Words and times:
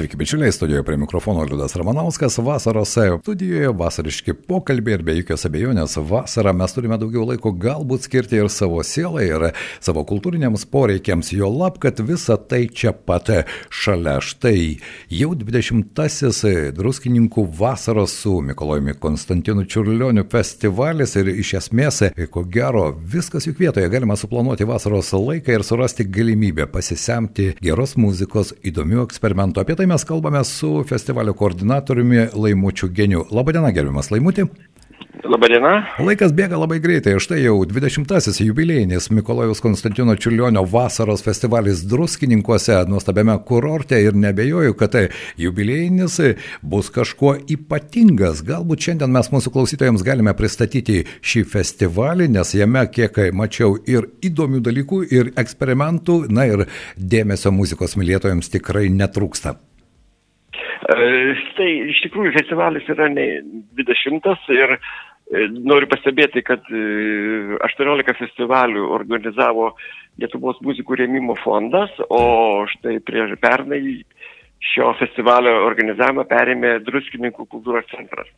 Sveiki, 0.00 0.16
bičiuliai, 0.16 0.52
studijoje 0.52 0.82
prie 0.82 0.96
mikrofono 0.96 1.42
Liudas 1.44 1.76
Ramanauskas. 1.76 2.38
Vasaros 2.38 2.96
studijoje 3.22 3.68
vasariški 3.68 4.32
pokalbiai 4.32 4.94
ir 4.96 5.02
be 5.04 5.12
jokios 5.18 5.42
abejonės 5.44 5.98
vasarą 6.08 6.54
mes 6.56 6.72
turime 6.72 6.96
daugiau 6.96 7.26
laiko 7.28 7.52
galbūt 7.52 8.06
skirti 8.08 8.38
ir 8.40 8.48
savo 8.48 8.80
sielai, 8.80 9.26
ir 9.28 9.44
savo 9.84 10.00
kultūriniams 10.08 10.64
poreikiams, 10.72 11.34
jo 11.36 11.50
lab, 11.52 11.76
kad 11.82 12.00
visa 12.00 12.38
tai 12.40 12.62
čia 12.72 12.94
pat 12.96 13.28
šalia. 13.68 14.14
Štai 14.24 14.78
jau 15.12 15.34
20-asis 15.36 16.40
druskininkų 16.78 17.44
vasaros 17.60 18.16
su 18.22 18.38
Mikolojumi 18.40 18.96
Konstantinu 18.96 19.66
Čiurlioniu 19.68 20.24
festivalis 20.32 21.12
ir 21.20 21.28
iš 21.34 21.52
esmės, 21.60 22.00
ko 22.32 22.46
gero, 22.48 22.86
viskas 22.96 23.50
juk 23.50 23.60
vietoje 23.60 23.92
galima 23.92 24.16
suplanuoti 24.16 24.64
vasaros 24.64 25.12
laiką 25.12 25.58
ir 25.60 25.68
surasti 25.68 26.08
galimybę 26.08 26.70
pasisemti 26.72 27.52
geros 27.60 27.98
muzikos, 28.00 28.56
įdomių 28.64 29.04
eksperimentų. 29.04 29.60
Apie 29.60 29.76
tai 29.76 29.89
mes 29.90 30.04
kalbame 30.06 30.44
su 30.44 30.84
festivalio 30.88 31.34
koordinatoriumi 31.34 32.26
Laimučiu 32.34 32.88
Geniu. 32.94 33.24
Labadiena, 33.34 33.72
gerbiamas 33.74 34.10
Laimutį. 34.14 34.46
Labadiena. 35.26 35.72
Laikas 36.00 36.32
bėga 36.34 36.58
labai 36.58 36.78
greitai, 36.82 37.16
štai 37.20 37.40
jau 37.42 37.56
20-asis 37.68 38.38
jubiliejinis 38.40 39.10
Mikolojus 39.12 39.60
Konstantino 39.62 40.14
Čiulionio 40.16 40.62
vasaros 40.70 41.24
festivalis 41.26 41.82
Druskininkuose, 41.90 42.78
nuostabiame 42.88 43.34
kurorte 43.46 43.98
ir 44.00 44.16
nebejoju, 44.16 44.76
kad 44.78 44.94
tai 44.94 45.04
jubiliejinis 45.40 46.18
bus 46.62 46.90
kažkuo 46.94 47.34
ypatingas. 47.52 48.44
Galbūt 48.46 48.86
šiandien 48.86 49.12
mes 49.14 49.30
mūsų 49.34 49.52
klausytojams 49.54 50.06
galime 50.06 50.34
pristatyti 50.38 51.02
šį 51.20 51.44
festivalį, 51.52 52.30
nes 52.38 52.54
jame, 52.56 52.86
kiek 52.94 53.18
mačiau, 53.36 53.76
ir 53.90 54.08
įdomių 54.24 54.62
dalykų, 54.70 55.02
ir 55.10 55.34
eksperimentų, 55.40 56.22
na 56.32 56.46
ir 56.48 56.68
dėmesio 56.96 57.52
muzikos 57.54 57.98
mylėtojams 58.00 58.54
tikrai 58.54 58.88
netrūksta. 58.94 59.58
Tai 60.90 61.68
iš 61.92 62.00
tikrųjų 62.06 62.32
festivalis 62.34 62.88
yra 62.90 63.06
ne 63.12 63.26
20 63.78 64.26
ir 64.56 64.72
e, 64.74 64.80
noriu 65.54 65.86
pastebėti, 65.90 66.42
kad 66.42 66.66
18 66.66 68.10
e, 68.10 68.16
festivalių 68.18 68.88
organizavo 68.96 69.74
Lietuvos 70.20 70.58
muzikų 70.66 70.98
rėmimo 71.00 71.36
fondas, 71.44 71.92
o 72.10 72.66
štai 72.68 72.98
prieš 73.06 73.36
pernai 73.40 73.80
šio 74.72 74.90
festivalio 74.98 75.62
organizavimą 75.68 76.26
perėmė 76.28 76.72
Druskininkų 76.84 77.46
kultūros 77.48 77.86
centras. 77.92 78.28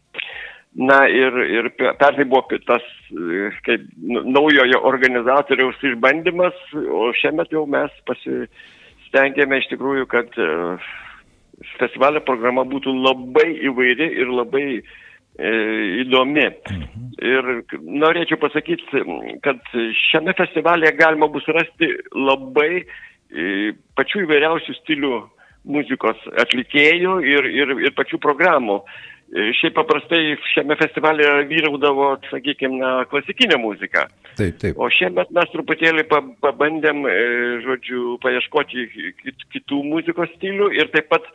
Na 0.73 1.03
ir, 1.09 1.35
ir 1.53 1.69
pernai 1.77 2.25
buvo 2.25 2.59
tas 2.69 2.85
kaip 3.67 3.83
naujojo 4.01 4.79
organizatoriaus 4.89 5.81
išbandymas, 5.85 6.61
o 6.73 7.11
šiemet 7.19 7.53
jau 7.53 7.67
mes 7.69 7.93
pasistengėme 8.09 9.59
iš 9.61 9.69
tikrųjų, 9.75 10.07
kad 10.13 10.39
festivalio 11.79 12.23
programa 12.27 12.65
būtų 12.69 12.95
labai 12.97 13.49
įvairi 13.69 14.09
ir 14.23 14.33
labai 14.33 14.67
e, 14.79 14.83
įdomi. 16.05 16.49
Mhm. 16.73 17.07
Ir 17.23 17.51
norėčiau 18.03 18.41
pasakyti, 18.43 19.05
kad 19.45 19.63
šiame 20.09 20.35
festivalėje 20.39 20.97
galima 20.99 21.29
bus 21.31 21.47
rasti 21.55 21.93
labai 22.17 22.83
e, 22.83 23.73
pačių 23.99 24.27
įvairiausių 24.27 24.77
stilių 24.81 25.23
muzikos 25.73 26.19
atlikėjų 26.43 27.21
ir, 27.23 27.47
ir, 27.55 27.75
ir 27.87 27.95
pačių 27.95 28.19
programų. 28.23 28.81
E, 28.83 29.12
šiaip 29.33 29.75
paprastai 29.79 30.37
šiame 30.53 30.77
festivalėje 30.77 31.47
vyraudavo, 31.49 32.09
sakykime, 32.29 32.93
klasikinė 33.09 33.57
muzika. 33.63 34.07
Taip, 34.37 34.59
taip. 34.61 34.77
O 34.77 34.91
šiemet 34.93 35.33
mes 35.33 35.51
truputėlį 35.55 36.05
pabandėm, 36.45 37.07
e, 37.09 37.17
žodžiu, 37.65 38.19
paieškoti 38.25 38.87
kitų 39.55 39.83
muzikos 39.89 40.33
stilių 40.37 40.73
ir 40.77 40.93
taip 40.93 41.09
pat 41.13 41.29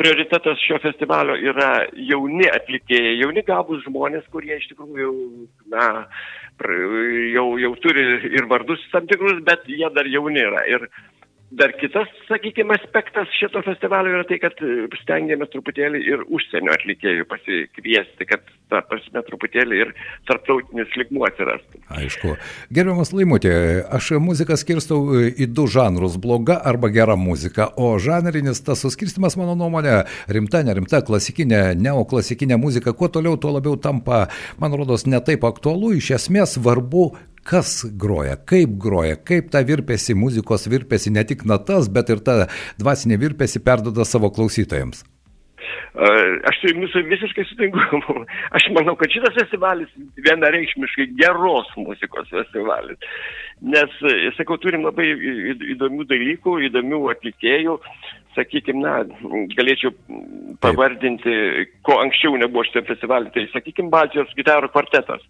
prioritetas 0.00 0.62
šio 0.64 0.78
festivalio 0.80 1.34
yra 1.50 1.84
jauni 1.92 2.46
atlikėjai, 2.48 3.18
jauni 3.20 3.42
gabus 3.46 3.82
žmonės, 3.84 4.24
kurie 4.32 4.54
iš 4.56 4.70
tikrųjų, 4.70 5.10
na, 5.74 6.06
jau, 7.34 7.46
jau 7.60 7.72
turi 7.82 8.06
ir 8.30 8.46
vardus 8.48 8.82
tam 8.94 9.10
tikrus, 9.10 9.42
bet 9.44 9.66
jie 9.68 9.90
dar 9.96 10.08
jauni 10.08 10.40
yra. 10.46 10.64
Ir 10.70 10.86
Dar 11.50 11.72
kitas, 11.74 12.06
sakykime, 12.28 12.76
aspektas 12.78 13.30
šito 13.34 13.58
festivalio 13.66 14.12
yra 14.14 14.26
tai, 14.28 14.36
kad 14.38 14.54
e, 14.62 14.86
stengiamės 15.00 15.50
truputėlį 15.50 15.98
ir 16.06 16.20
užsienio 16.30 16.70
atlikėjų 16.76 17.24
pasikviesti, 17.26 18.26
kad, 18.30 18.44
ta 18.70 18.84
prasme, 18.86 19.18
truputėlį 19.26 19.80
ir 19.82 19.90
tarptautinis 20.30 20.94
ligmuo 20.94 21.24
atsirastų. 21.26 21.80
Aišku. 21.90 22.36
Gerbiamas 22.70 23.10
Laimutė, 23.10 23.54
aš 23.90 24.12
muziką 24.22 24.54
skirstau 24.62 25.00
e, 25.18 25.24
į 25.42 25.48
du 25.50 25.66
žanrus- 25.66 26.20
bloga 26.22 26.60
arba 26.70 26.92
gera 26.94 27.18
muzika, 27.18 27.66
o 27.74 27.96
žanrinis 27.98 28.62
tas 28.62 28.86
suskirstimas, 28.86 29.34
mano 29.40 29.58
nuomonė, 29.58 30.04
rimta, 30.30 30.62
nerimta, 30.62 31.02
klasikinė, 31.02 31.74
neoklasikinė 31.74 32.60
muzika, 32.62 32.94
kuo 32.94 33.10
toliau, 33.10 33.34
tuo 33.34 33.56
labiau 33.58 33.74
tampa, 33.74 34.28
man 34.62 34.78
rodos, 34.78 35.02
netaip 35.02 35.42
aktualu, 35.50 35.96
iš 35.98 36.14
esmės 36.20 36.54
svarbu 36.60 37.10
kas 37.50 37.84
groja, 37.98 38.36
kaip 38.50 38.76
groja, 38.82 39.16
kaip 39.30 39.50
tą 39.52 39.62
virpesi, 39.66 40.14
muzikos 40.14 40.68
virpesi, 40.70 41.10
ne 41.14 41.24
tik 41.26 41.46
natas, 41.50 41.90
bet 41.92 42.12
ir 42.14 42.22
tą 42.26 42.44
dvasinę 42.78 43.18
virpesi 43.20 43.62
perdoda 43.64 44.06
savo 44.06 44.30
klausytojams. 44.34 45.02
Aš 46.48 46.60
su 46.60 46.70
jumis 46.70 46.94
visiškai 46.94 47.44
sutinku. 47.48 47.80
Aš 48.56 48.68
manau, 48.76 48.94
kad 48.98 49.10
šitas 49.10 49.34
festivalis 49.34 49.90
vienareikšmiškai 50.22 51.08
geros 51.18 51.68
muzikos 51.76 52.30
festivalis. 52.30 53.10
Nes, 53.74 53.98
sakau, 54.38 54.56
turim 54.62 54.86
labai 54.86 55.08
įdomių 55.74 56.06
dalykų, 56.08 56.56
įdomių 56.70 57.02
atlikėjų. 57.16 57.76
Sakykime, 58.36 58.80
na, 58.84 58.94
galėčiau 59.56 59.90
pavardinti, 60.62 61.34
ko 61.86 61.98
anksčiau 62.04 62.38
nebuvo 62.38 62.64
šitą 62.68 62.86
festivalį. 62.92 63.34
Tai, 63.34 63.46
sakykime, 63.56 63.90
Baltijos 63.92 64.30
gitarų 64.38 64.70
kvartetas 64.70 65.26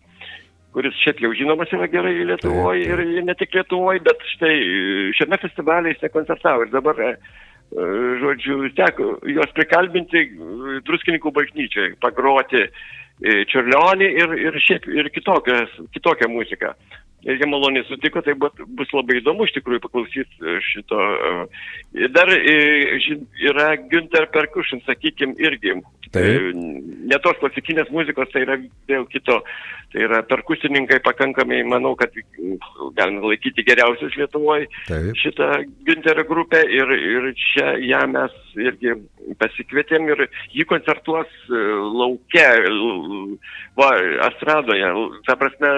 kuris 0.75 0.97
šiaip 1.03 1.21
jau 1.25 1.33
žinomas 1.37 1.73
yra 1.75 1.89
gerai 1.91 2.15
Lietuvoje 2.29 2.87
ir 2.87 3.25
ne 3.27 3.35
tik 3.39 3.55
Lietuvoje, 3.57 4.03
bet 4.07 4.25
štai 4.37 4.55
šiame 5.19 5.39
festivalyje 5.43 5.97
jis 5.97 6.07
nekoncertavo 6.07 6.67
ir 6.67 6.73
dabar, 6.75 7.03
e, 7.03 7.11
e, 7.11 7.91
žodžiu, 8.23 8.63
teko 8.79 9.11
juos 9.35 9.55
prikalbinti 9.57 10.27
druskininkų 10.87 11.35
bažnyčiai, 11.41 11.95
pagroti 12.05 12.63
e, 12.63 12.71
čiurlionį 13.51 14.11
ir, 14.23 14.37
ir 14.49 14.61
šiaip 14.67 14.89
ir 14.95 15.11
kitokią, 15.15 15.63
kitokią 15.97 16.31
muziką 16.33 16.75
ir 17.23 17.41
jie 17.41 17.49
maloniai 17.49 17.85
sutiko, 17.89 18.23
tai 18.25 18.35
bus, 18.39 18.93
labai 18.97 19.19
įdomu 19.21 19.47
iš 19.47 19.55
tikrųjų 19.59 19.83
paklausyti 19.85 20.41
e, 20.41 20.59
šito. 20.65 21.01
E, 21.01 22.09
dar 22.15 22.33
e, 22.33 22.55
yra 23.51 23.75
Günther 23.91 24.31
Percussion, 24.33 24.83
sakykime, 24.87 25.37
irgi. 25.43 25.77
Taip. 26.11 26.57
Ne 27.07 27.19
tos 27.23 27.39
klasikinės 27.39 27.91
muzikos, 27.95 28.33
tai 28.33 28.43
yra 28.43 28.57
vėl 28.91 29.05
kito. 29.13 29.37
Tai 29.91 30.03
yra 30.07 30.21
perkusininkai 30.27 31.01
pakankamai, 31.03 31.61
manau, 31.67 31.93
kad 31.99 32.15
galime 32.99 33.25
laikyti 33.27 33.65
geriausius 33.67 34.15
Lietuvoje 34.19 34.69
šitą 35.19 35.49
Günterio 35.87 36.23
grupę 36.29 36.61
ir, 36.63 36.93
ir 36.95 37.27
čia 37.39 37.73
ją 37.83 38.05
mes 38.11 38.37
irgi 38.59 38.95
pasikvietėm 39.39 40.07
ir 40.13 40.29
jį 40.55 40.67
koncertuos 40.71 41.33
laukia, 41.51 42.53
va, 43.79 43.91
Astradoje. 44.31 44.95
Ta 45.27 45.39
prasme, 45.39 45.75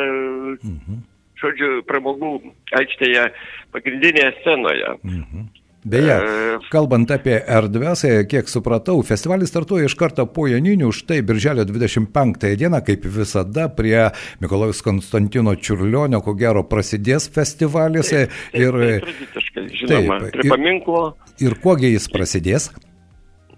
mhm 0.61 1.01
žodžiu, 1.43 1.73
pramogų 1.89 2.37
aikštėje 2.79 3.27
pagrindinėje 3.75 4.31
scenoje. 4.41 4.95
Mhm. 5.03 5.51
Beje, 5.83 6.15
e, 6.15 6.59
kalbant 6.71 7.11
apie 7.11 7.41
erdves, 7.43 8.05
e, 8.07 8.21
kiek 8.31 8.47
supratau, 8.47 9.01
festivalis 9.03 9.51
startuoja 9.51 9.89
iš 9.89 9.97
karto 9.99 10.29
po 10.31 10.45
Janinių, 10.47 10.93
štai 10.95 11.25
birželio 11.27 11.65
25 11.67 12.55
dieną, 12.61 12.79
kaip 12.87 13.03
visada, 13.17 13.67
prie 13.67 14.13
Mikolojus 14.39 14.85
Konstantino 14.87 15.57
Čiurlionio, 15.59 16.23
ko 16.23 16.37
gero, 16.39 16.63
prasidės 16.63 17.27
festivalis. 17.35 18.13
Taip, 18.15 18.31
taip, 18.31 18.63
ir, 18.63 18.79
taip, 18.79 19.09
tradiciškai, 19.09 19.67
žinoma, 19.81 20.21
taip, 20.23 20.39
prie 20.39 20.55
paminklo. 20.55 21.05
Ir, 21.41 21.51
ir 21.51 21.59
kuogi 21.67 21.91
jis 21.97 22.07
prasidės? 22.15 22.71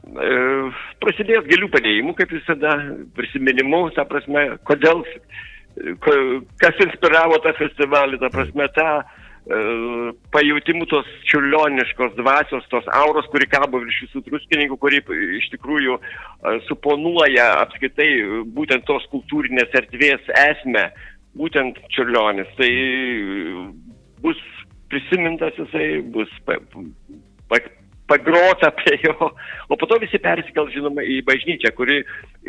E, 0.08 0.34
prasidės 1.04 1.44
gėlių 1.44 1.68
padėjimu, 1.76 2.16
kaip 2.16 2.32
visada, 2.32 2.78
prisiminimu, 3.20 3.90
ta 3.98 4.08
prasme, 4.08 4.54
kodėl 4.64 5.04
kas 6.62 6.80
inspiravo 6.86 7.38
tą 7.44 7.52
festivalį, 7.58 8.18
ta 8.22 8.30
prasme, 8.32 8.66
tą 8.76 8.88
e, 9.00 9.02
pajūtimų 10.34 10.86
tos 10.90 11.08
čiurlioniškos 11.30 12.14
dvasios, 12.18 12.66
tos 12.72 12.86
auros, 12.94 13.26
kuri 13.32 13.48
kabo 13.50 13.82
virš 13.82 14.04
visų 14.06 14.24
druskininkų, 14.28 14.78
kuri 14.80 15.02
iš 15.40 15.50
tikrųjų 15.56 15.98
e, 15.98 16.56
suponuoja 16.68 17.50
apskaitai 17.64 18.10
būtent 18.56 18.86
tos 18.90 19.06
kultūrinės 19.12 19.74
erdvės 19.82 20.30
esmę, 20.46 20.88
būtent 21.38 21.80
čiurlionis. 21.94 22.50
Tai 22.58 22.70
bus 24.22 24.40
prisimintas 24.92 25.56
jisai, 25.58 25.88
bus 26.14 26.30
pa, 26.46 26.60
pa, 27.50 27.58
pagrota 28.06 28.70
prie 28.70 28.98
jo, 29.02 29.30
o 29.68 29.76
po 29.76 29.86
to 29.86 29.98
visi 30.02 30.20
persikels, 30.22 30.72
žinoma, 30.74 31.04
į 31.04 31.20
bažnyčią, 31.28 31.72
kuri 31.76 32.02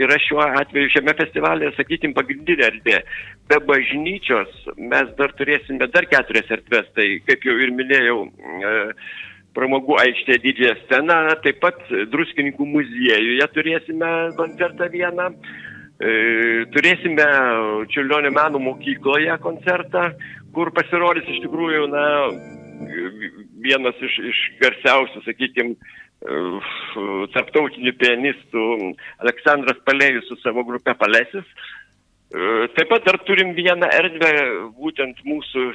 yra 0.06 0.18
šiuo 0.22 0.44
atveju 0.62 0.92
šiame 0.96 1.16
festivalėje, 1.19 1.75
sakykime, 1.78 2.16
pagrindinė 2.18 2.68
erdvė. 2.69 3.04
Be 3.52 3.62
bažnyčios 3.69 4.52
mes 4.78 5.13
dar 5.19 5.36
turėsime 5.40 5.88
dar 5.94 6.10
keturias 6.12 6.52
erdvės, 6.57 6.90
tai 6.98 7.07
kaip 7.28 7.48
jau 7.48 7.56
ir 7.62 7.72
minėjau, 7.75 8.25
e, 8.25 8.75
pramogų 9.56 9.96
aikštėje 10.04 10.42
didžiąją 10.44 10.75
sceną, 10.84 11.19
taip 11.46 11.62
pat 11.63 11.80
druskininkų 12.12 12.68
muziejuje 12.68 13.48
turėsime 13.56 14.12
koncertą 14.40 14.90
vieną. 14.92 15.30
E, 15.96 16.10
turėsime 16.75 17.25
Čiurlionio 17.94 18.34
menų 18.36 18.60
mokykloje 18.66 19.38
koncertą, 19.46 20.10
kur 20.56 20.74
pasirodys 20.75 21.30
iš 21.31 21.40
tikrųjų, 21.46 21.86
na, 21.94 22.04
vienas 23.66 24.00
iš, 24.04 24.18
iš 24.31 24.42
garsiausių, 24.62 25.24
sakykime, 25.25 25.75
tarptautinių 27.36 27.94
pianistų 28.00 28.66
Aleksandras 29.22 29.81
Palėjus 29.86 30.30
su 30.30 30.38
savo 30.42 30.63
grupe 30.66 30.95
Palesis. 30.98 31.45
E, 32.36 32.68
taip 32.74 32.89
pat 32.89 33.06
dar 33.06 33.19
turim 33.27 33.54
vieną 33.57 33.89
erdvę, 34.00 34.31
būtent 34.80 35.22
mūsų 35.27 35.68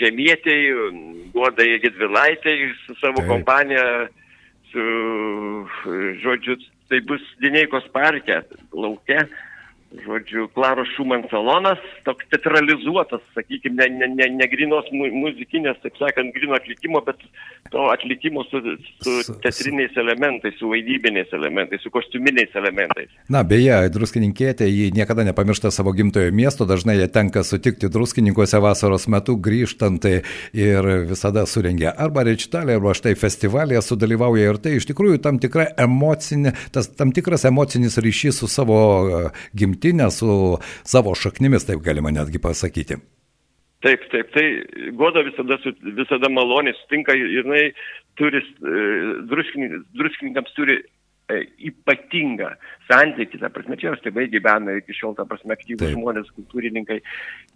žemietėjai, 0.00 0.90
Guodai 1.34 1.78
Gedvilaitai 1.84 2.56
su 2.82 2.96
savo 2.98 3.22
Taip. 3.22 3.30
kompanija, 3.30 3.86
su, 4.72 4.84
žodžiu, 6.24 6.58
tai 6.90 7.00
bus 7.06 7.22
Dineikos 7.40 7.86
parke, 7.94 8.42
laukia 8.72 9.28
žodžiu, 10.02 10.48
Klaros 10.54 10.88
Šuman 10.96 11.22
salonas, 11.30 11.78
toks 12.06 12.26
teatralizuotas, 12.32 13.22
sakykime, 13.34 13.76
ne, 13.76 13.88
ne, 13.98 14.08
ne, 14.10 14.28
ne 14.38 14.46
grinos 14.50 14.88
mu, 14.94 15.06
muzikinės, 15.24 15.78
taip 15.84 15.98
sakant, 16.00 16.34
grino 16.34 16.56
atlikimo, 16.56 17.02
bet 17.06 17.20
to 17.70 17.86
atlikimo 17.92 18.44
su, 18.48 18.60
su 19.04 19.36
teatriniais 19.44 19.94
elementais, 20.00 20.56
su 20.58 20.70
vaidybiniais 20.72 21.30
elementais, 21.36 21.82
su 21.84 21.92
kostiuminiais 21.94 22.54
elementais. 22.58 23.12
Na, 23.30 23.44
beje, 23.46 23.76
druskininkėtė, 23.94 24.66
jį 24.68 24.90
niekada 24.96 25.26
nepamiršta 25.28 25.70
savo 25.74 25.94
gimtojo 25.96 26.32
miesto, 26.34 26.66
dažnai 26.68 26.96
ją 26.98 27.08
tenka 27.14 27.44
sutikti 27.46 27.90
druskininkuose 27.92 28.60
vasaros 28.64 29.06
metu 29.12 29.36
grįžtant 29.38 30.08
ir 30.08 30.90
visada 31.08 31.46
surengia 31.50 31.94
arba 31.94 32.26
rečitalį, 32.26 32.78
arba 32.78 32.96
štai 32.96 33.14
festivalėje 33.18 33.84
sudalyvauja 33.84 34.50
ir 34.50 34.60
tai 34.62 34.76
iš 34.80 34.88
tikrųjų 34.90 35.22
tam, 35.22 35.38
tikra 35.42 35.68
emocinė, 35.86 36.54
tas, 36.74 36.90
tam 36.98 37.14
tikras 37.14 37.46
emocinis 37.48 38.00
ryšys 38.02 38.42
su 38.42 38.50
savo 38.50 38.82
gimtojo 39.54 39.83
gimtinę, 39.84 40.10
su 40.10 40.58
savo 40.84 41.14
šaknimis, 41.14 41.66
taip 41.66 41.82
galima 41.84 42.10
netgi 42.10 42.38
pasakyti. 42.38 42.96
Taip, 43.84 44.00
taip, 44.10 44.30
tai 44.32 44.64
Goda 44.96 45.20
visada, 45.20 45.58
visada 45.82 46.28
maloniai 46.32 46.74
sutinka 46.78 47.12
ir 47.12 47.28
jinai 47.28 47.64
turi, 48.16 48.40
e, 48.40 48.84
druskininkams 49.28 50.54
turi 50.56 50.78
ypatingą 51.32 52.50
santykį, 52.84 53.38
ta 53.40 53.48
prasme, 53.52 53.78
čia 53.80 53.88
jos 53.90 54.02
tėvai 54.04 54.26
gyvena 54.28 54.74
iki 54.76 54.92
šiol, 54.92 55.14
ta 55.16 55.24
prasme, 55.28 55.54
aktyvus 55.56 55.94
žmonės, 55.94 56.28
kultūrininkai, 56.36 56.98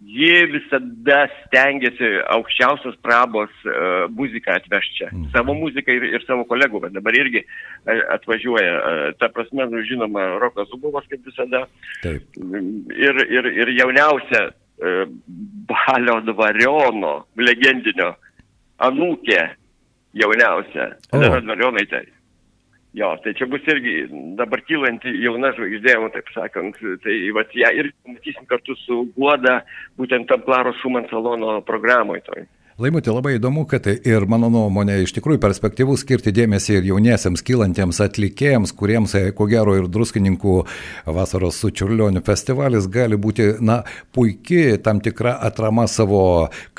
jie 0.09 0.39
visada 0.49 1.19
stengiasi 1.43 2.09
aukščiausios 2.33 2.97
prabos 3.05 3.53
uh, 3.67 4.07
muziką 4.17 4.57
atvežti 4.57 5.03
čia, 5.03 5.11
mm. 5.13 5.29
savo 5.35 5.53
muziką 5.59 5.93
ir, 5.99 6.07
ir 6.17 6.25
savo 6.25 6.47
kolegų, 6.49 6.81
bet 6.87 6.97
dabar 6.97 7.19
irgi 7.19 7.43
uh, 7.45 8.01
atvažiuoja, 8.17 8.73
uh, 8.79 9.03
ta 9.21 9.29
prasme, 9.35 9.69
nu, 9.69 9.85
žinoma, 9.85 10.25
Rokas 10.41 10.71
Zubovas 10.73 11.05
kaip 11.11 11.29
visada. 11.29 11.67
Taip. 12.01 12.41
Ir, 12.41 13.23
ir, 13.29 13.53
ir 13.53 13.75
jauniausia 13.77 14.47
uh, 14.49 15.05
Balio 15.69 16.19
Dvariono, 16.25 17.19
legendinio, 17.37 18.15
anūkė 18.81 19.43
jauniausia, 20.17 20.95
Dvarionaitė. 21.13 22.07
Jo, 22.99 23.13
tai 23.23 23.31
čia 23.37 23.47
bus 23.47 23.63
irgi 23.71 23.93
dabar 24.35 24.59
kylanti 24.67 25.11
jauna 25.23 25.53
žvaigždė, 25.55 25.93
taip 26.15 26.31
sakant, 26.35 26.79
tai 27.05 27.15
vat 27.37 27.53
ją 27.55 27.69
ir 27.77 27.91
matysim 28.09 28.47
kartu 28.49 28.75
su 28.81 29.05
Guoda, 29.15 29.61
būtent 29.99 30.27
tam 30.27 30.43
Klaro 30.43 30.73
Šuman 30.81 31.07
salono 31.11 31.59
programoje 31.67 32.25
toj. 32.27 32.47
Laimutė, 32.79 33.11
labai 33.11 33.33
įdomu, 33.35 33.65
kad 33.67 33.83
ir 33.91 34.23
mano 34.31 34.47
nuomonė 34.47 35.01
iš 35.03 35.11
tikrųjų 35.17 35.41
perspektyvų 35.43 35.97
skirti 35.99 36.31
dėmesį 36.31 36.77
ir 36.77 36.85
jauniesiems 36.87 37.41
kylantiems 37.43 37.97
atlikėjams, 38.05 38.71
kuriems, 38.71 39.17
e, 39.19 39.33
ko 39.35 39.49
gero, 39.51 39.73
ir 39.75 39.89
druskininkų 39.91 40.53
vasaros 41.03 41.57
su 41.59 41.73
Čiurlioniu 41.75 42.23
festivalis 42.23 42.87
gali 42.87 43.19
būti, 43.19 43.57
na, 43.59 43.81
puikiai 44.15 44.77
tam 44.79 45.01
tikra 45.03 45.33
atrama 45.43 45.89
savo 45.91 46.21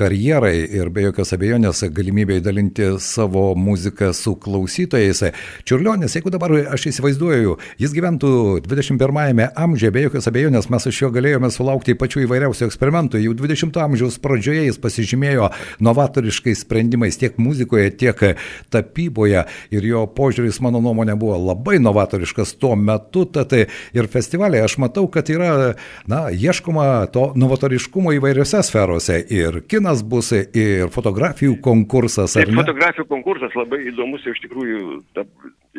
karjerai 0.01 0.55
ir 0.79 0.89
be 0.89 1.05
jokios 1.05 1.35
abejonės 1.37 1.85
galimybė 1.93 2.41
dalinti 2.49 2.95
savo 2.97 3.51
muziką 3.53 4.15
su 4.17 4.39
klausytojais. 4.41 5.21
Čiurlionis, 5.69 6.17
jeigu 6.17 6.33
dabar 6.33 6.57
aš 6.79 6.89
įsivaizduoju, 6.95 7.59
jis 7.85 7.99
gyventų 7.99 8.33
21-ame 8.71 9.51
amžiuje, 9.53 9.93
be 9.99 10.07
jokios 10.07 10.33
abejonės 10.33 10.73
mes 10.73 10.89
iš 10.95 11.05
jo 11.05 11.13
galėjome 11.13 11.53
sulaukti 11.53 11.93
pačių 11.93 12.25
įvairiausių 12.25 12.71
eksperimentų. 12.71 13.21
Jau 13.27 13.37
20-ojo 13.45 13.85
amžiaus 13.85 14.17
pradžioje 14.25 14.65
jis 14.71 14.81
pasižymėjo 14.81 15.53
nuo 15.85 15.90
novatoriškais 15.91 16.65
sprendimais 16.65 17.19
tiek 17.21 17.37
muzikoje, 17.43 17.91
tiek 18.01 18.23
tapyboje. 18.73 19.45
Ir 19.75 19.87
jo 19.87 20.07
požiūris, 20.17 20.61
mano 20.65 20.81
nuomonė, 20.85 21.17
buvo 21.21 21.39
labai 21.51 21.79
novatoriškas 21.83 22.57
tuo 22.61 22.77
metu, 22.79 23.27
tad 23.27 23.55
ir 23.57 24.11
festivalėje 24.11 24.67
aš 24.67 24.79
matau, 24.83 25.07
kad 25.13 25.31
yra, 25.33 25.75
na, 26.11 26.23
ieškoma 26.31 26.87
to 27.15 27.31
novatoriškumo 27.39 28.15
įvairiose 28.19 28.63
sferose. 28.67 29.21
Ir 29.31 29.63
kinas 29.71 30.05
bus, 30.07 30.33
ir 30.35 30.91
fotografijų 30.95 31.59
konkursas. 31.65 32.37
Taip, 32.39 32.53
fotografijų 32.57 33.09
konkursas 33.11 33.57
labai 33.59 33.83
įdomus 33.91 34.27
iš 34.31 34.43
tikrųjų, 34.47 35.01
ta, 35.17 35.27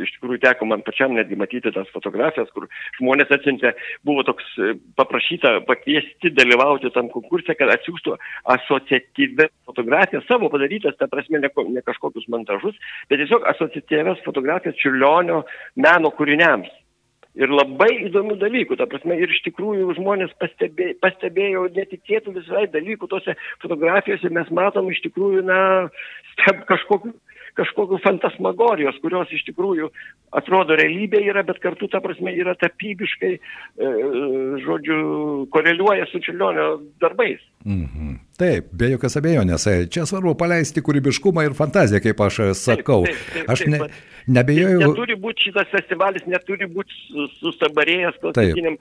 iš 0.03 0.13
tikrųjų 0.17 0.41
teko 0.43 0.67
man 0.69 0.83
pačiam 0.85 1.15
netgi 1.15 1.37
matyti 1.39 1.73
tas 1.75 1.89
fotografijas, 1.95 2.49
kur 2.55 2.67
žmonės 2.99 3.31
atsiuntė, 3.35 3.73
buvo 4.07 4.25
toks 4.27 4.47
e, 4.57 4.73
paprašyta 4.99 5.57
pakviesti 5.69 6.33
dalyvauti 6.35 6.91
tam 6.95 7.09
konkurse, 7.13 7.55
kad 7.59 7.71
atsiųstų 7.75 8.17
asociatyvę 8.55 9.49
fotografiją 9.69 10.23
savo 10.27 10.51
padarytas, 10.53 10.97
ta 10.99 11.09
prasme, 11.11 11.41
ne, 11.43 11.51
ne 11.71 11.85
kažkokius 11.87 12.29
montažus, 12.33 12.77
bet 13.09 13.21
tiesiog 13.23 13.47
asociatyvės 13.55 14.23
fotografijas 14.27 14.79
čiurlionio 14.81 15.43
meno 15.79 16.13
kūriniams. 16.17 16.71
Ir 17.39 17.47
labai 17.47 17.93
įdomių 18.09 18.35
dalykų, 18.41 18.75
ta 18.75 18.89
prasme, 18.91 19.15
ir 19.15 19.31
iš 19.31 19.39
tikrųjų 19.45 19.93
žmonės 19.95 20.33
pastebė, 20.41 20.89
pastebėjo 20.99 21.69
netikėtų 21.77 22.33
visai 22.35 22.65
dalykų 22.73 23.07
tose 23.07 23.37
fotografijose, 23.63 24.27
mes 24.35 24.49
matom 24.51 24.89
iš 24.91 24.99
tikrųjų, 25.05 25.45
na, 25.47 25.61
kažkokiu 26.67 27.13
kažkokių 27.59 27.99
fantasmagorijos, 28.03 28.99
kurios 29.03 29.31
iš 29.33 29.43
tikrųjų 29.49 29.91
atrodo 30.37 30.77
realybė 30.79 31.21
yra, 31.27 31.43
bet 31.47 31.59
kartu, 31.63 31.89
ta 31.91 32.01
prasme, 32.03 32.33
yra 32.37 32.55
tapybiškai, 32.59 33.31
e, 33.37 33.93
žodžiu, 34.65 34.99
koreliuoja 35.53 36.07
su 36.11 36.23
čiulionio 36.23 36.73
darbais. 37.03 37.41
Mhm. 37.65 38.19
Taip, 38.41 38.71
be 38.73 38.89
jokios 38.95 39.17
abejonės. 39.19 39.67
Čia 39.93 40.07
svarbu 40.09 40.33
paleisti 40.39 40.81
kūrybiškumą 40.85 41.45
ir 41.45 41.57
fantaziją, 41.57 42.01
kaip 42.01 42.23
aš 42.25 42.39
sakau. 42.57 43.03
Taip, 43.05 43.19
taip, 43.19 43.35
taip, 43.35 43.51
aš 43.53 43.65
ne, 43.69 43.79
nebejoju. 44.39 44.81
Neturi 44.81 45.17
būti 45.21 45.49
šitas 45.49 45.69
festivalis, 45.73 46.25
neturi 46.29 46.69
būti 46.71 47.29
sustabarėjęs 47.39 48.19
klasikiniam. 48.23 48.77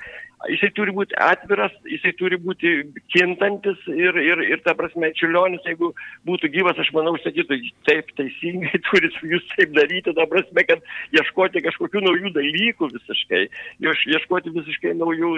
Jisai 0.49 0.71
turi 0.73 0.93
būti 0.97 1.13
atviras, 1.21 1.73
jisai 1.85 2.15
turi 2.17 2.39
būti 2.41 2.71
kintantis 3.13 3.77
ir, 3.93 4.17
ir, 4.17 4.41
ir 4.55 4.63
ta 4.65 4.73
prasme, 4.73 5.11
čiulionis, 5.19 5.61
jeigu 5.69 5.91
būtų 6.25 6.49
gyvas, 6.55 6.79
aš 6.81 6.89
manau, 6.97 7.13
sakytų, 7.21 7.59
taip 7.85 8.09
teisingai 8.17 8.81
turit 8.89 9.19
jūs 9.21 9.45
taip 9.53 9.75
daryti, 9.77 10.15
ta 10.17 10.25
prasme, 10.31 10.65
kad 10.65 10.81
ieškoti 11.13 11.61
kažkokių 11.67 12.05
naujų 12.07 12.33
dalykų 12.39 12.89
visiškai, 12.95 13.43
ieškoti 13.85 14.55
visiškai 14.55 14.95
naujų 14.97 15.35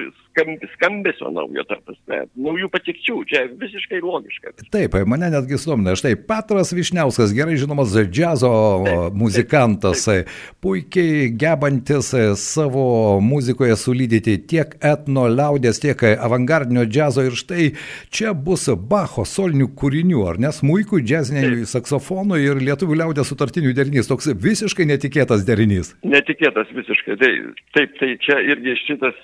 skambesio 0.77 1.35
naujo, 1.35 1.67
ta 1.67 1.81
prasme, 1.83 2.23
naujų 2.39 2.71
patikčių. 2.71 3.19
Čia 3.33 3.49
visiškai 3.59 3.99
logiška. 4.13 4.53
Taip, 4.73 4.97
mane 5.09 5.31
netgi 5.33 5.59
stumina. 5.61 5.97
Štai 5.99 6.15
Petras 6.29 6.73
Višniauskas, 6.77 7.35
gerai 7.37 7.57
žinomas 7.61 7.95
džiazo 7.97 8.53
taip, 8.87 9.19
muzikantas, 9.19 10.05
taip, 10.07 10.29
taip. 10.29 10.55
puikiai 10.65 11.31
gebantis 11.39 12.13
savo 12.41 13.21
muzikoje 13.25 13.77
sulydyti 13.81 14.39
tiek 14.51 14.77
etno 14.81 15.27
liaudės, 15.33 15.81
tiek 15.83 16.05
avangardinio 16.13 16.87
džiazo. 16.89 17.27
Ir 17.29 17.39
štai 17.39 17.69
čia 18.13 18.35
bus 18.35 18.69
Bacho 18.93 19.25
solinių 19.29 19.71
kūrinių, 19.79 20.25
ar 20.31 20.41
nes 20.43 20.63
muikų, 20.67 21.03
džiazinių 21.03 21.67
saksofonų 21.71 22.41
ir 22.43 22.63
lietuvių 22.63 23.03
liaudės 23.03 23.33
sutartinių 23.33 23.75
derinys. 23.77 24.11
Toks 24.11 24.33
visiškai 24.39 24.87
netikėtas 24.91 25.47
derinys. 25.49 25.95
Netikėtas 26.07 26.71
visiškai. 26.77 27.19
Tai, 27.21 27.33
taip, 27.77 27.97
tai 28.01 28.15
čia 28.23 28.41
irgi 28.53 28.77
šitas 28.85 29.19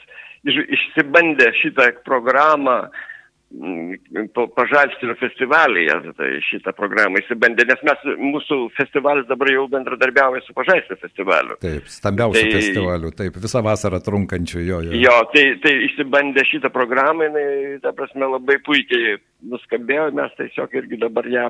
išsibandė 0.46 1.50
šitą 1.58 1.90
programą 2.06 2.88
Mm, 3.48 3.96
Pažalstino 4.56 5.14
festivalyje 5.16 5.94
tai 6.18 6.26
šitą 6.44 6.74
programą 6.76 7.16
įsibandė, 7.22 7.64
nes 7.70 7.80
mes, 7.88 8.02
mūsų 8.20 8.58
festivalis 8.76 9.24
dabar 9.30 9.48
jau 9.48 9.62
bendradarbiauja 9.72 10.42
su 10.44 10.52
Pažalstino 10.56 10.98
festivaliu. 11.00 11.56
Taip, 11.62 11.88
stambiausiu 11.88 12.42
tai, 12.44 12.52
festivaliu, 12.58 13.12
taip, 13.16 13.38
visą 13.40 13.62
vasarą 13.64 14.02
trunkančiu 14.04 14.60
jo. 14.60 14.82
Jo, 14.90 15.00
jo 15.00 15.16
tai, 15.32 15.46
tai 15.64 15.72
įsibandė 15.86 16.44
šitą 16.50 16.68
programą, 16.74 17.24
jinai, 17.30 17.78
ta 17.80 17.94
prasme, 17.96 18.28
labai 18.28 18.58
puikiai 18.68 19.16
nuskambėjo, 19.46 20.08
mes 20.16 20.34
tiesiog 20.38 20.74
irgi 20.80 20.98
dabar 21.00 21.28
ją 21.30 21.46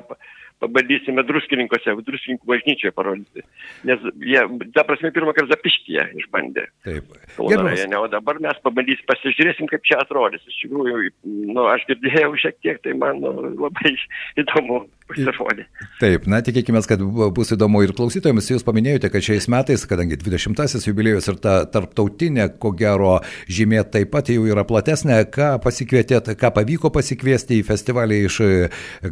pabandysime 0.59 1.23
druskininkose, 1.23 1.95
druskininkų 2.05 2.49
bažnyčioje 2.49 2.91
parodyti. 2.95 3.43
Nes 3.87 4.03
jie, 4.19 4.41
ta 4.75 4.83
prasme, 4.87 5.11
pirmą 5.15 5.33
kartą 5.35 5.53
Zapištyje 5.53 6.05
išbandė. 6.19 6.65
Taip. 6.87 7.13
Rajone, 7.39 7.99
o 7.99 8.09
dabar 8.11 8.41
mes 8.43 8.59
pabandysim, 8.65 9.07
pasižiūrėsim, 9.09 9.69
kaip 9.71 9.85
čia 9.87 10.01
atrodys. 10.03 10.43
Iš 10.51 10.65
tikrųjų, 10.65 11.13
nu, 11.53 11.63
aš 11.71 11.87
girdėjau 11.89 12.33
šiek 12.43 12.59
tiek, 12.59 12.81
tai 12.83 12.97
man 12.99 13.23
nu, 13.23 13.33
labai 13.55 13.95
įdomu 14.41 14.83
pasirodė. 15.09 15.65
Taip, 15.99 16.27
na, 16.29 16.41
tikėkime, 16.45 16.81
kad 16.87 17.03
bus 17.35 17.53
įdomu 17.55 17.81
ir 17.85 17.93
klausytojams. 17.97 18.51
Jūs 18.53 18.65
paminėjote, 18.67 19.11
kad 19.13 19.25
šiais 19.25 19.49
metais, 19.51 19.83
kadangi 19.89 20.19
20-asis 20.21 20.87
jubiliejus 20.87 21.29
ir 21.31 21.41
ta 21.43 21.59
tarptautinė, 21.69 22.47
ko 22.61 22.71
gero, 22.77 23.17
žymė 23.49 23.83
taip 23.93 24.13
pat 24.13 24.31
jau 24.31 24.45
yra 24.49 24.65
platesnė, 24.69 25.21
ką 25.33 25.55
pasikvietėt, 25.65 26.33
ką 26.39 26.53
pavyko 26.55 26.93
pasikviesti 26.93 27.59
į 27.59 27.67
festivalį 27.67 28.23
iš 28.29 28.41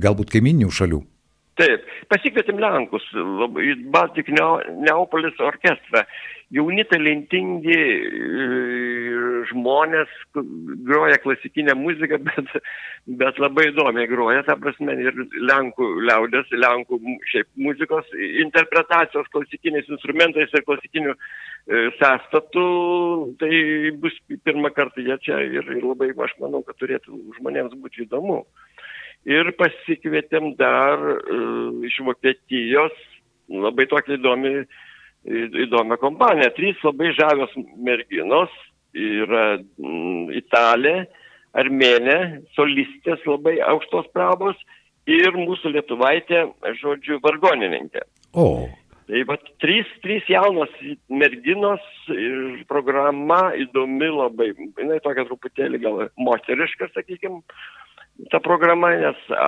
galbūt 0.07 0.33
kaiminių 0.37 0.71
šalių. 0.73 1.03
Taip, 1.57 1.85
pasikvietėm 2.13 2.59
Lenkus, 2.61 3.05
į 3.17 3.71
Baltic 3.93 4.29
Neapolis 4.29 5.39
orkestrą. 5.41 6.03
Jauni 6.55 6.85
talentingi 6.87 7.75
e, 7.75 8.45
žmonės 9.49 10.11
groja 10.87 11.17
klasikinę 11.19 11.75
muziką, 11.75 12.21
bet, 12.29 12.53
bet 13.19 13.41
labai 13.43 13.65
įdomiai 13.73 14.07
groja, 14.07 14.45
ta 14.47 14.55
prasme, 14.59 14.95
ir 15.03 15.17
Lenkų 15.43 15.89
liaudės, 16.07 16.47
Lenkų 16.55 17.01
šiaip 17.33 17.49
muzikos 17.67 18.07
interpretacijos 18.45 19.27
klasikiniais 19.35 19.91
instrumentais 19.91 20.55
ir 20.55 20.63
klasikiniu 20.67 21.17
e, 21.17 21.83
sąstatu. 21.99 22.65
Tai 23.43 23.51
bus 23.99 24.15
pirmą 24.47 24.71
kartą 24.75 25.03
jie 25.03 25.19
čia 25.27 25.43
ir, 25.43 25.67
ir 25.67 25.83
labai, 25.83 26.13
aš 26.15 26.37
manau, 26.39 26.63
kad 26.63 26.79
turėtų 26.79 27.19
žmonėms 27.41 27.75
būti 27.75 28.07
įdomu 28.07 28.45
ir 29.27 29.49
pasikvietėm 29.59 30.53
dar 30.55 31.01
uh, 31.03 31.71
iš 31.83 31.99
Vokietijos 32.07 32.95
labai 33.47 33.87
tokia 33.91 34.17
įdomi, 34.17 34.61
įdomią 35.27 35.97
kompaniją. 36.01 36.49
Trys 36.55 36.81
labai 36.85 37.11
žavios 37.17 37.53
merginos 37.83 38.53
yra 38.97 39.57
mm, 39.59 40.33
Italė, 40.37 40.97
Armenė, 41.57 42.43
solistės 42.55 43.23
labai 43.25 43.57
aukštos 43.65 44.09
prabos 44.13 44.57
ir 45.09 45.33
mūsų 45.37 45.71
lietuvaitė, 45.73 46.43
žodžiu, 46.81 47.21
vargonininkė. 47.23 48.03
O. 48.37 48.67
Tai 49.07 49.21
va, 49.29 49.37
trys, 49.63 49.87
trys 50.03 50.25
jaunos 50.27 50.73
merginos 51.07 51.83
ir 52.11 52.65
programa 52.67 53.53
įdomi 53.55 54.09
labai, 54.11 54.49
jinai 54.51 54.99
tokia 55.03 55.23
truputėlį 55.29 55.79
gal 55.85 56.01
moteriška, 56.19 56.89
sakykime, 56.91 57.39
ta 58.33 58.41
programa, 58.43 58.91
nes 58.99 59.21
a, 59.31 59.47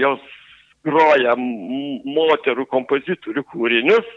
jos 0.00 0.24
groja 0.84 1.36
moterų 1.36 2.64
kompozitorių 2.72 3.44
kūrinius 3.52 4.08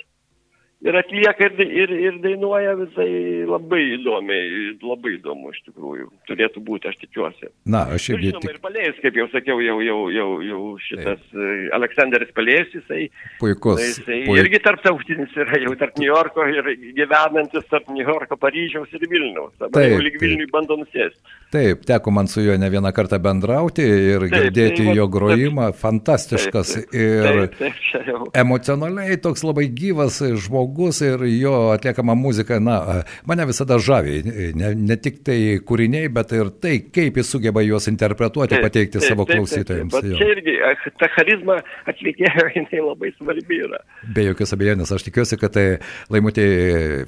ir 0.85 0.93
atlieka 0.93 1.47
ir, 1.47 1.59
ir, 1.59 1.93
ir 2.05 2.17
dainuoja 2.21 2.75
visai 2.77 3.09
labai 3.49 3.79
įdomiai, 3.95 4.75
labai 4.83 5.15
įdomu 5.15 5.49
iš 5.53 5.63
tikrųjų. 5.65 6.09
Turėtų 6.29 6.61
būti, 6.67 6.91
aš 6.91 6.99
tikiuosi. 7.01 7.49
Na, 7.65 7.85
aš 7.95 8.11
irgi. 8.13 8.29
Žinoma, 8.29 8.51
ir 8.53 8.59
Palėjus, 8.61 8.99
kaip 9.01 9.17
jau 9.17 9.25
sakiau, 9.31 9.57
jau, 9.63 9.77
jau, 9.81 9.97
jau, 10.13 10.27
jau 10.45 10.61
šitas 10.85 11.23
Taip. 11.23 11.39
E, 11.41 11.55
Aleksandras 11.77 12.33
Palėjus, 12.37 12.75
jisai. 12.77 13.07
Puikus. 13.41 13.81
Jisai 13.81 14.19
puik... 14.27 14.41
irgi 14.43 14.61
tarptautinis 14.67 15.33
yra, 15.41 15.61
jau 15.65 15.73
tarp 15.81 15.97
New 15.97 16.11
Yorko 16.11 16.45
ir 16.51 16.69
gyvenantis 16.99 17.65
tarp 17.71 17.89
New 17.89 18.05
Yorko, 18.05 18.37
Paryžiaus 18.37 18.93
ir 18.93 19.07
Vilniaus. 19.09 19.55
Dabar 19.57 19.81
Taip, 19.81 19.95
jau 19.95 20.05
lyg 20.05 20.21
Vilniui 20.21 20.49
bando 20.53 20.77
nusėsti. 20.83 21.35
Taip, 21.53 21.87
teko 21.89 22.13
man 22.13 22.29
su 22.29 22.43
juo 22.43 22.53
ne 22.59 22.69
vieną 22.69 22.91
kartą 22.93 23.17
bendrauti 23.23 23.81
ir 23.87 24.27
taip, 24.27 24.33
girdėti 24.35 24.85
tai, 24.85 24.95
jo 24.99 25.09
grojimą, 25.09 25.71
taip, 25.71 25.81
fantastiškas 25.81 26.73
taip, 26.75 26.89
taip, 26.91 27.01
ir 27.01 27.27
taip, 27.47 27.59
taip, 27.63 27.83
taip, 27.95 28.25
emocionaliai 28.43 29.17
toks 29.23 29.45
labai 29.47 29.69
gyvas 29.71 30.19
žmogus 30.43 30.66
ir 31.05 31.23
jo 31.37 31.53
atliekama 31.73 32.15
muzika, 32.15 32.59
na, 32.63 33.03
mane 33.27 33.45
visada 33.49 33.77
žavi, 33.79 34.21
ne, 34.57 34.73
ne 34.75 34.97
tik 35.01 35.21
tai 35.27 35.37
kūriniai, 35.63 36.09
bet 36.13 36.33
ir 36.37 36.51
tai, 36.61 36.77
kaip 36.93 37.19
jis 37.21 37.31
sugeba 37.35 37.63
juos 37.65 37.89
interpretuoti, 37.91 38.55
taip, 38.55 38.65
pateikti 38.67 38.99
taip, 38.99 39.07
savo 39.07 39.25
taip, 39.27 39.39
klausytojams. 39.39 39.93
Taip, 39.93 40.03
taip, 40.03 40.11
taip. 40.11 40.21
Čia 40.21 40.29
irgi 40.35 40.57
ta 41.01 41.09
charizma 41.15 41.57
atlikėjo, 41.89 42.47
jinai 42.57 42.83
labai 42.83 43.11
svarbi 43.15 43.61
yra. 43.67 43.81
Be 44.15 44.27
jokios 44.27 44.53
abejonės, 44.55 44.93
aš 44.95 45.07
tikiuosi, 45.07 45.39
kad 45.41 45.55
tai 45.57 45.65
laimutė 46.13 46.47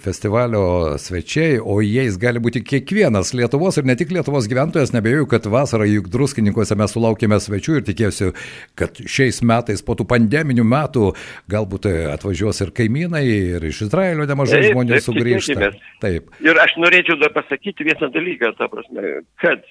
festivalio 0.03 0.63
svečiai, 1.01 1.59
o 1.59 1.79
jais 1.85 2.17
gali 2.21 2.41
būti 2.43 2.63
kiekvienas 2.65 3.33
Lietuvos 3.37 3.79
ir 3.79 3.87
ne 3.87 3.95
tik 3.99 4.13
Lietuvos 4.15 4.49
gyventojas, 4.51 4.93
nebejoju, 4.95 5.29
kad 5.31 5.47
vasarą 5.51 5.87
juk 5.89 6.09
druskininkose 6.11 6.77
mes 6.79 6.93
sulaukėme 6.95 7.39
svečių 7.41 7.79
ir 7.79 7.87
tikėsiu, 7.87 8.31
kad 8.79 8.99
šiais 8.99 9.41
metais 9.45 9.83
po 9.85 9.95
tų 9.97 10.07
pandeminių 10.09 10.65
metų 10.67 11.11
galbūt 11.51 11.89
atvažiuos 12.15 12.61
ir 12.65 12.73
kaimynai, 12.75 13.25
ir 13.49 13.67
iš 13.69 13.83
Izraelio 13.87 14.27
nemažai 14.29 14.61
taip, 14.63 14.71
žmonių 14.73 14.95
taip, 14.95 15.05
sugrįžta. 15.05 15.69
Taip. 16.03 16.31
Ir 16.45 16.61
aš 16.63 16.77
norėčiau 16.81 17.19
dar 17.21 17.33
pasakyti 17.35 17.87
vieną 17.87 18.11
dalyką, 18.15 18.55
ta 18.59 18.69
prasme, 18.71 19.19
kad 19.41 19.63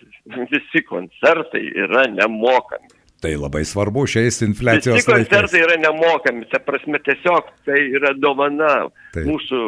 visi 0.53 0.85
koncertai 0.89 1.65
yra 1.87 2.07
nemokami. 2.13 2.95
Tai 3.19 3.33
labai 3.35 3.65
svarbu 3.67 4.05
šiais 4.07 4.37
infliacijos 4.47 5.01
Visi 5.01 5.11
koncertai 5.11 5.63
yra 5.65 5.77
nemokami, 5.83 6.47
ta 6.53 6.61
prasme 6.63 7.01
tiesiog 7.03 7.49
tai 7.67 7.81
yra 7.99 8.13
dovana 8.15 8.75
Taip. 9.17 9.25
mūsų 9.27 9.63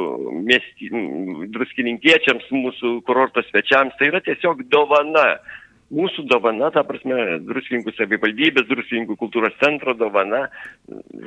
miesti, 0.46 0.90
druskininkiečiams, 1.56 2.46
mūsų 2.54 2.92
kurorto 3.08 3.42
svečiams, 3.48 3.96
tai 3.98 4.12
yra 4.12 4.22
tiesiog 4.22 4.62
dovana 4.70 5.40
mūsų 5.94 6.24
dovana, 6.30 6.70
ta 6.74 6.84
prasme, 6.86 7.40
druskininkų 7.46 7.94
savivaldybės, 7.96 8.68
druskininkų 8.68 9.16
kultūros 9.20 9.56
centro 9.62 9.94
dovana, 9.98 10.46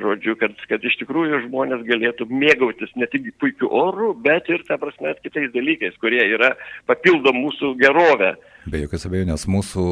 žodžiu, 0.00 0.36
kad, 0.40 0.56
kad 0.70 0.84
iš 0.84 0.96
tikrųjų 1.02 1.44
žmonės 1.48 1.84
galėtų 1.88 2.28
mėgautis 2.32 2.94
ne 3.00 3.08
tik 3.12 3.28
puikiu 3.42 3.68
oru, 3.68 4.14
bet 4.24 4.48
ir, 4.52 4.64
ta 4.68 4.78
prasme, 4.80 5.14
kitais 5.24 5.52
dalykais, 5.54 5.96
kurie 6.02 6.22
yra 6.32 6.54
papildo 6.88 7.34
mūsų 7.36 7.74
gerovę. 7.82 8.34
Be 8.64 8.80
jokios 8.80 9.02
abejonės, 9.04 9.42
mūsų 9.50 9.82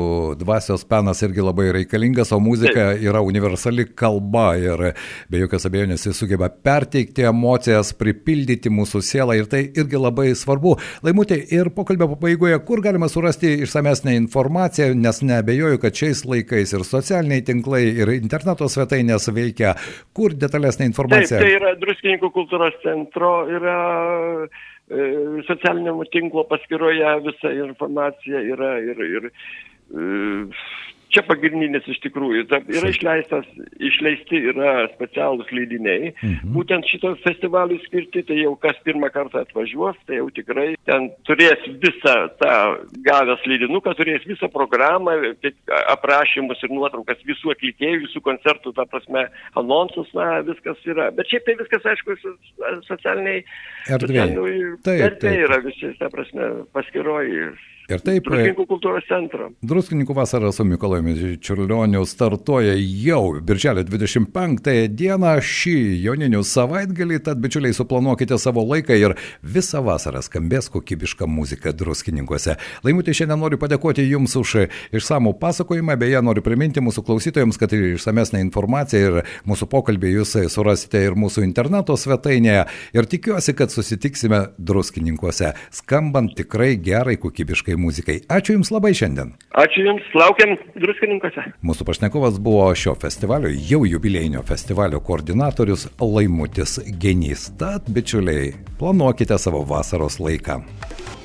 dvasios 0.41 0.87
penas 0.89 1.21
irgi 1.25 1.43
labai 1.45 1.67
reikalingas, 1.77 2.31
o 2.33 2.39
muzika 2.41 2.95
yra 2.97 3.21
universali 3.21 3.85
kalba 3.93 4.47
ir 4.57 4.85
be 5.29 5.43
jokios 5.43 5.69
abejonės 5.69 6.07
jis 6.07 6.17
sugeba 6.23 6.49
perteikti 6.49 7.27
emocijas, 7.29 7.91
pripildyti 8.01 8.73
mūsų 8.73 9.03
sielą 9.05 9.37
ir 9.37 9.51
tai 9.53 9.67
irgi 9.77 10.01
labai 10.01 10.31
svarbu. 10.39 10.79
Laimutė, 11.05 11.37
ir 11.53 11.69
pokalbio 11.77 12.09
pabaigoje, 12.15 12.57
kur 12.65 12.81
galima 12.85 13.11
surasti 13.13 13.59
išsamesnę 13.67 14.17
informaciją, 14.23 14.95
nes 14.97 15.21
nebejoju, 15.21 15.83
kad 15.83 16.03
šiais 16.03 16.25
laikais 16.29 16.73
ir 16.73 16.89
socialiniai 16.89 17.45
tinklai, 17.45 17.85
ir 17.93 18.17
interneto 18.17 18.71
svetainės 18.73 19.29
veikia, 19.37 19.77
kur 20.17 20.33
detalesnė 20.33 20.89
informacija. 20.89 21.43
Taip, 21.43 21.45
tai 21.45 21.59
yra 21.61 21.77
Druskininkų 21.83 22.33
kultūros 22.33 22.81
centro, 22.81 23.43
yra 23.53 23.77
socialinio 25.47 26.05
tinklo 26.13 26.45
paskyroje 26.51 27.15
visa 27.27 27.53
informacija 27.53 28.41
yra 28.55 28.75
ir, 28.83 29.03
ir 29.07 29.29
e, 29.29 30.07
čia 31.13 31.23
pagrindinis 31.27 31.87
iš 31.91 32.01
tikrųjų. 32.07 32.47
Yra 32.73 32.91
išleistas, 32.91 33.49
išleisti 33.83 34.41
yra 34.53 34.87
specialūs 34.95 35.51
leidiniai, 35.55 36.13
mhm. 36.15 36.53
būtent 36.57 36.89
šito 36.91 37.15
festivaliui 37.25 37.81
skirti, 37.87 38.25
tai 38.29 38.41
jau 38.41 38.55
kas 38.63 38.79
pirmą 38.87 39.11
kartą 39.15 39.45
atvažiuos, 39.45 39.99
tai 40.09 40.21
jau 40.21 40.29
tikrai 40.35 40.73
ten 40.89 41.11
turės 41.29 41.63
visą 41.83 42.17
tą 42.41 42.55
gavęs 43.07 43.45
leidinuką, 43.49 43.95
turės 43.99 44.25
visą 44.29 44.49
programą, 44.53 45.17
aprašymus 45.93 46.63
ir 46.65 46.75
nuotraukas 46.75 47.21
visų 47.29 47.55
atlikėjų, 47.57 48.05
visų 48.07 48.25
koncertų, 48.25 48.75
ta 48.77 48.87
prasme, 48.89 49.27
anonsus, 49.59 50.11
na, 50.17 50.41
viskas 50.47 50.81
yra. 50.89 51.11
Bet 51.17 51.31
šiaip 51.33 51.47
tai 51.49 51.59
viskas, 51.61 51.87
aišku, 51.93 52.17
socialiniai. 52.89 53.45
Erdvėje. 53.93 54.73
Taip. 54.87 55.05
yra 55.47 55.61
visi, 55.65 55.93
ta 56.01 56.11
prasme, 56.13 56.51
paskiroji 56.77 57.53
Ir 57.91 58.03
taip. 58.05 58.29
Druskininkų 58.29 58.67
kultūros 58.71 59.07
centro. 59.09 59.49
Druskininkų 59.67 60.15
vasara 60.15 60.53
su 60.55 60.65
Mikolojumi 60.67 61.37
Čiurlioniu 61.43 62.05
startuoja 62.07 62.77
jau 62.79 63.41
birželio 63.43 63.83
25 63.89 64.87
dieną 64.95 65.33
šį 65.43 65.75
joninių 66.05 66.43
savaitgalį, 66.47 67.19
tad 67.27 67.41
bičiuliai 67.43 67.75
suplanuokite 67.75 68.39
savo 68.39 68.63
laiką 68.69 68.97
ir 69.01 69.17
visą 69.43 69.83
vasarą 69.85 70.23
skambės 70.23 70.71
kokybiška 70.73 71.27
muzika 71.27 71.75
druskininkuose. 71.75 72.55
Laimutė, 72.87 73.17
šiandien 73.19 73.43
noriu 73.43 73.59
padėkoti 73.61 74.07
Jums 74.07 74.37
už 74.39 74.55
išsamų 74.95 75.35
pasakojimą, 75.43 75.99
beje, 75.99 76.23
noriu 76.23 76.45
priminti 76.47 76.83
mūsų 76.85 77.05
klausytojams, 77.09 77.59
kad 77.61 77.75
išsamesnė 77.77 78.45
informacija 78.47 79.03
ir 79.03 79.19
mūsų 79.49 79.69
pokalbį 79.73 80.15
Jūs 80.17 80.37
surasite 80.55 81.03
ir 81.03 81.19
mūsų 81.19 81.45
interneto 81.49 81.99
svetainėje 81.99 82.65
ir 82.95 83.11
tikiuosi, 83.11 83.57
kad 83.59 83.75
susitiksime 83.75 84.45
druskininkuose, 84.59 85.53
skambant 85.75 86.37
tikrai 86.39 86.77
gerai 86.81 87.19
kokybiškai 87.21 87.72
lietuviškai 87.73 87.77
muzikai. 87.77 88.21
Ačiū 88.29 88.57
Jums 88.57 88.71
labai 88.71 88.93
šiandien. 88.95 89.33
Ačiū 89.55 89.85
Jums, 89.87 90.03
laukiam 90.15 90.57
druskininkose. 90.77 91.53
Mūsų 91.63 91.85
pašnekovas 91.87 92.39
buvo 92.41 92.75
šio 92.75 92.95
festivalio, 92.95 93.49
jau 93.51 93.85
jubilėjinio 93.87 94.43
festivalio 94.43 95.01
koordinatorius 95.01 95.89
Laimutis 96.01 96.79
Genys. 96.99 97.53
Tad, 97.59 97.89
bičiuliai, 97.89 98.55
planuokite 98.79 99.39
savo 99.39 99.65
vasaros 99.65 100.21
laiką. 100.21 100.63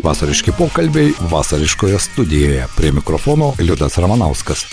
Vasariški 0.04 0.54
pokalbiai 0.58 1.14
vasariškoje 1.32 2.00
studijoje. 2.00 2.66
Prie 2.78 2.92
mikrofono 2.92 3.54
Liudas 3.60 3.98
Ramanauskas. 3.98 4.66